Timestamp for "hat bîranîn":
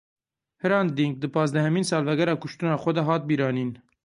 3.07-3.71